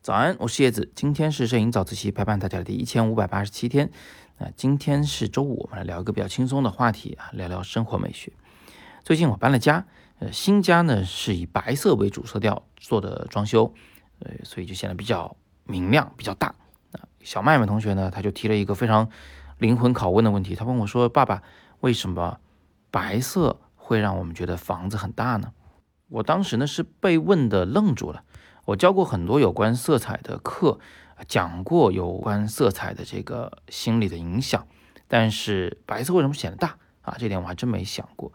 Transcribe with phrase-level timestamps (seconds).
[0.00, 3.90] 早安，我是叶子，今天是摄影早自习陪伴大家的第一千五百八十七天。
[4.36, 8.30] 那今天是周五，我们来聊一个比较轻松的话题啊，聊聊生活美学。
[9.02, 9.86] 最近我搬了家，
[10.18, 13.72] 呃，新家呢是以白色为主色调做的装修，
[14.18, 15.34] 呃，所以就显得比较
[15.64, 16.48] 明亮、比较大。
[16.92, 19.08] 啊，小麦麦同学呢，他就提了一个非常
[19.56, 21.42] 灵魂拷问的问题，他问我说：“爸爸，
[21.80, 22.38] 为什么
[22.90, 25.50] 白色会让我们觉得房子很大呢？”
[26.08, 28.22] 我当时呢是被问的愣住了。
[28.66, 30.78] 我教过很多有关色彩的课，
[31.28, 34.66] 讲过有关色彩的这个心理的影响，
[35.06, 37.14] 但是白色为什么显得大啊？
[37.18, 38.32] 这点我还真没想过。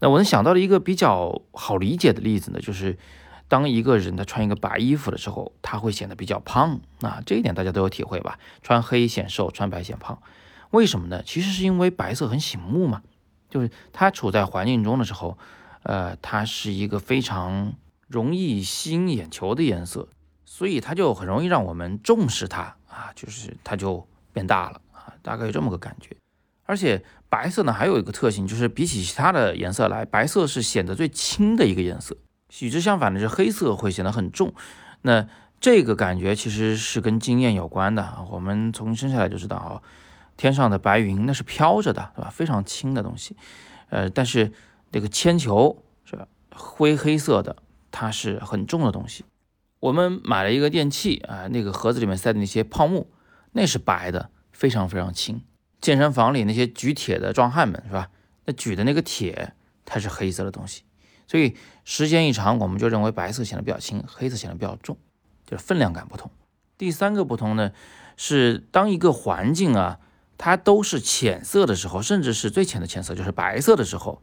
[0.00, 2.98] 那我能想到的一个比较好理解的例子呢，就是
[3.46, 7.22] 当一个人他穿一个白衣服的时候，他会显得比较胖啊。
[7.24, 8.40] 这一点大家都有体会吧？
[8.62, 10.20] 穿黑显瘦，穿白显胖，
[10.70, 11.22] 为什么呢？
[11.22, 13.02] 其实是因为白色很醒目嘛，
[13.48, 15.38] 就是它处在环境中的时候，
[15.82, 17.74] 呃，它是一个非常。
[18.08, 20.06] 容易吸引眼球的颜色，
[20.44, 26.14] 所以它就很容易让我们重视它啊，就是它就变大了啊，大概有这么个感觉。
[26.66, 32.14] 而且白色呢还有一个特性，就是比起其他的颜色来，白色是显得最轻的一个颜色。
[32.60, 34.52] 与之相反的是黑色会显得很重。
[35.00, 35.26] 那
[35.58, 38.26] 这个感觉其实是跟经验有关的啊。
[38.30, 39.80] 我们从生下来就知道啊，
[40.36, 42.28] 天上的白云那是飘着的，对吧？
[42.28, 43.34] 非常轻的东西。
[43.88, 44.52] 呃，但是
[44.92, 47.56] 这个铅球是灰黑色的。
[47.94, 49.22] 它是很重的东西。
[49.78, 53.06] 我们买了一个电器啊，那个盒子里面塞的那些泡沫，
[53.52, 55.42] 那是白的，非常非常轻。
[55.78, 58.08] 健身房里那些举铁的壮汉们是吧？
[58.46, 59.52] 那举的那个铁，
[59.84, 60.84] 它是黑色的东西。
[61.26, 61.54] 所以
[61.84, 64.96] 时间一长，我们就认为白色显得比较轻，黑色显得比较重，
[65.44, 66.30] 就是分量感不同。
[66.78, 67.72] 第三个不同呢，
[68.16, 70.00] 是当一个环境啊，
[70.38, 74.22] 它都是浅色的时候，甚至是最浅的浅色，就是白色的时候，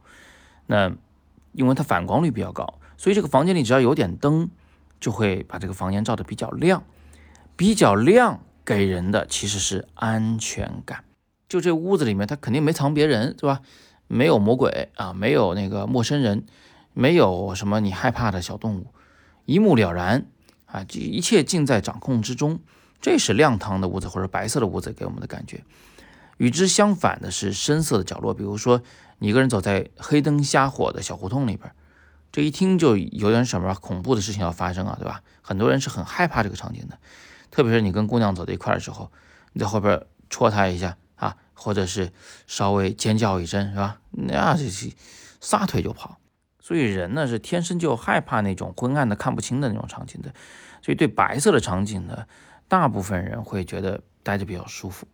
[0.70, 0.92] 那
[1.50, 2.78] 因为它反光率比较高。
[2.96, 4.48] 所以这个房间里只要有点灯，
[5.00, 6.84] 就会把这个房间照得比较亮，
[7.56, 11.02] 比较亮给人的其实是安全感。
[11.48, 13.62] 就这屋子里面，他肯定没藏别人，是吧？
[14.06, 16.44] 没有魔鬼啊，没有那个陌生人，
[16.92, 18.86] 没有什么你害怕的小动物，
[19.46, 20.26] 一目了然
[20.66, 22.60] 啊，一切尽在掌控之中。
[23.00, 25.64] 这是亮堂的屋子或者白色的屋子给我们的感觉。
[26.40, 28.80] 与之相反的是深色的角落，比如说
[29.18, 31.70] 你一个人走在黑灯瞎火的小胡同里边。
[32.32, 35.22] 这一听就有点什么恐怖的事情要发生啊，对吧？
[35.42, 36.98] 很多人是很害怕这个场景的，
[37.50, 39.12] 特别是你跟姑娘走在一块的时候，
[39.52, 42.10] 你在后边戳她一下啊，或者是
[42.46, 44.00] 稍微尖叫一声，是吧？
[44.12, 44.90] 那这是
[45.42, 46.18] 撒腿就跑。
[46.58, 50.32] 所以人呢是天生就害怕那种昏暗的看不清的那种场景的，
[50.80, 52.26] 所以对白色的场景呢，
[52.66, 55.06] 大部分人会觉得待着比较舒服。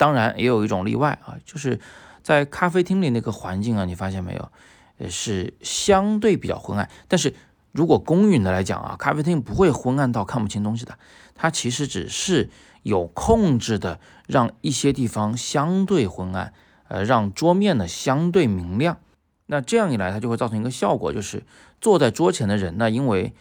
[0.00, 1.78] 当然也有一种例外啊，就是
[2.22, 4.50] 在咖啡厅里那个环境啊，你发现没有？
[4.96, 7.34] 呃是相对比较昏暗，但是
[7.72, 10.98] 如果公允的来讲啊，咖啡厅不会昏暗到看不清东西的，
[11.34, 12.48] 它其实只是
[12.82, 16.54] 有控制的让一些地方相对昏暗，
[16.88, 18.96] 呃，让桌面呢相对明亮。
[19.44, 21.42] 那这样一来，它就会造成一个效果，就是
[21.78, 23.34] 坐在桌前的人呢，因为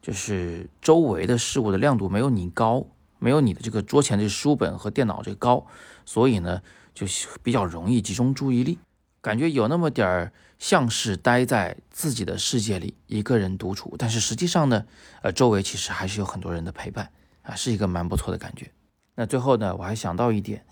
[0.00, 2.86] 就是周围的事物的亮度没有你高，
[3.24, 5.66] 没有你的这个桌前的书本和电脑这高，
[6.04, 6.60] 所以呢，
[6.92, 7.06] 就
[7.42, 8.78] 比较容易集中注意力。
[9.22, 14.84] 感觉有那么点儿像是待在自己的世界里，一个人独处，但是实际上呢，
[15.22, 18.70] 呃，周围其实还是有很多人的陪伴啊，是一个蛮不错的感觉。
[19.14, 20.62] 那最后呢，我还想到一点，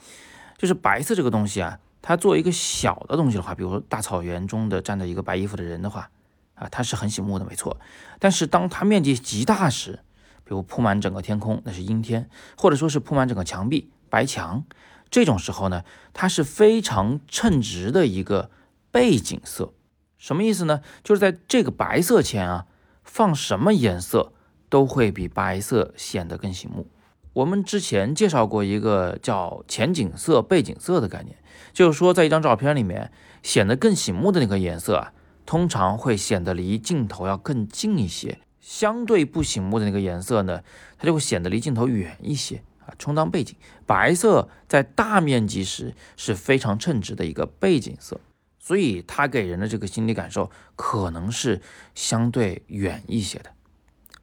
[0.58, 6.10] 就是白色这个东西啊，它作为一个小的东西的话，比如说大草原中的站着一个白衣服的人的话，
[6.52, 7.78] 啊，它是很醒目的，没错。
[8.18, 10.00] 但是当它面积极大时，
[10.44, 14.64] 比如铺满整个天空，那是阴天，或者说是铺满整个墙壁，白墙。
[15.10, 18.50] 这种时候呢，它是非常称职的一个
[18.90, 19.74] 背景色，
[20.16, 20.80] 什么意思呢？
[21.04, 22.66] 就是在这个白色前啊，
[23.04, 24.32] 放什么颜色
[24.70, 26.86] 都会比白色显得更醒目。
[27.34, 31.36] 我们之前介绍过一个叫前景色、背景色的概念，
[31.72, 33.10] 就是说在一张照片里面
[33.42, 35.12] 显得更醒目的那个颜色啊，
[35.44, 40.62] 通常会显得离镜头要更近一些；相对不醒目的那个颜色呢，
[40.96, 42.62] 它就会显得离镜头远一些。
[42.84, 43.54] 啊，充当背景，
[43.86, 48.20] 白色在大面积时是非常称职的一个背景色，
[48.58, 51.62] 所以它给人的这个心理感受可能是
[51.94, 53.50] 相对远一些的。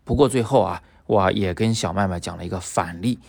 [0.04, 3.20] 不过最后啊，我也跟小麦麦讲了一个反例，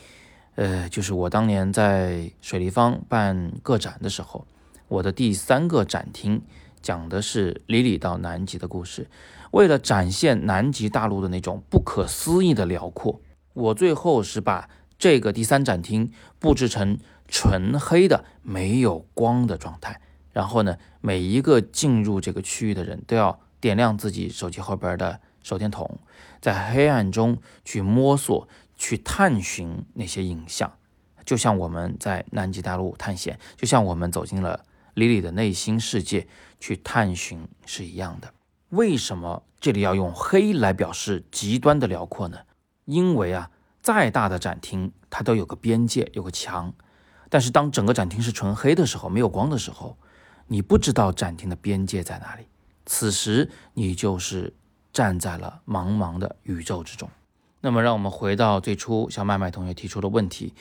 [0.56, 4.44] 呃，就是我当年在水立方办个展的时候，
[4.88, 6.42] 我的第三个展厅
[6.82, 9.08] 讲的是里里到南极的故事，
[9.50, 13.20] 为了展现南极大陆的那种不可思议的辽阔，
[13.54, 14.68] 我最后是把。
[15.00, 19.98] 这个第三展厅布置成纯黑的、没有光的状态。
[20.30, 26.00] 然后呢，每一个进入这个区域的人都要点亮自己手机后边的手电筒，
[26.42, 28.46] 在黑暗中去摸索、
[28.76, 30.70] 去探寻那些影像，
[31.24, 34.66] 就像我们在南极大陆探险，就像我们走进了
[35.00, 36.28] 李李的内心世界
[36.60, 38.32] 去探寻是一样的。
[38.68, 42.38] 为什么这里要用黑来表示极端的辽阔呢？
[42.84, 43.50] 因为啊，
[43.80, 46.72] 再大的展厅它都有个边界，有个墙。
[47.30, 49.96] 但是当整个展厅是纯黑的时候，没有光的时候，
[50.46, 52.46] 你不知道展厅的边界在哪里。
[52.84, 54.52] 此时你就是
[54.92, 57.08] 站在了茫茫的宇宙之中。
[57.62, 60.54] 那么，让我们回到最初小麦麦同学提出的问题：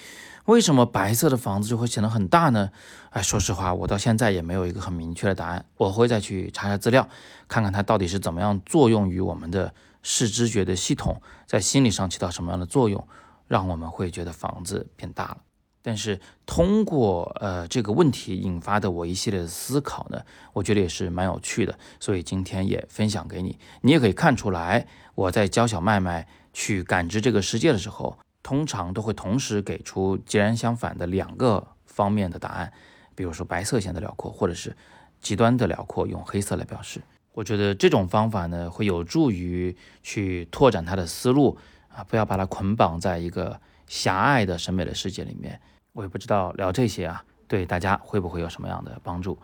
[0.46, 2.72] 为什么白色的房子就会显得很大呢？
[3.12, 5.66] 哎，说实话，我到现在也没有一个很明确的答案。
[5.78, 7.08] 我会再去查查资料，
[7.48, 9.74] 看看它到底是怎么样作用于我们的
[10.04, 13.08] 视知觉的系统，在心理上起到什么样的作用，
[13.48, 15.38] 让我们会觉得房子变大了。
[15.82, 20.22] 但是通过呃这个问题引发的我一系列的思考呢，
[20.52, 23.58] 我觉得也是蛮有趣的，所以今天也分享给你。
[23.82, 24.86] 你也可以看出来，
[25.16, 32.72] 我在教小麦麦去感知这个世界的时候，通常都会同时给出截然相反的两个方面的答案，
[33.16, 34.76] 比如说白色显得辽阔，或者是
[35.22, 37.02] 极端的辽阔，用黑色来表示。
[37.34, 41.58] 我觉得这种方法呢，会有助于去拓展他的思路
[41.88, 43.60] 啊，不要把它捆绑在一个。
[43.90, 45.60] 狭隘的审美的世界里面，
[45.94, 49.36] 我也不知道聊这些啊，对大家会不会有什么样的帮助？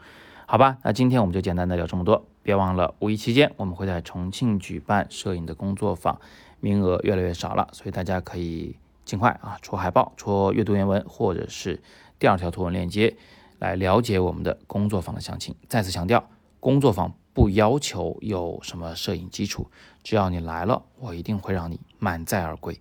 [0.45, 2.27] 好吧，那今天我们就简单的聊这么多。
[2.45, 6.21] 别忘了五一期间我们会在重庆举办摄影的工作坊，
[6.59, 11.81] 名额越来越少了，所以大家可以尽快啊戳海报、戳阅读原文或者是
[12.19, 13.17] 第二条图文链接
[13.57, 15.55] 来了解我们的工作坊的详情。
[15.67, 19.71] 再次强调，工作坊不要求有什么摄影基础，
[20.03, 22.79] 只要你来了，我一定会让你满载而归。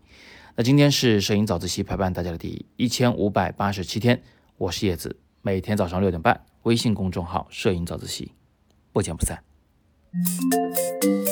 [0.57, 4.23] 那今天是摄影早自习陪伴大家的第一千五百八十七天，
[4.59, 8.33] 我是叶子，每天早上六点半，微信公众号“摄影早自习”，
[8.93, 9.43] 不见不散。
[10.15, 11.24] Música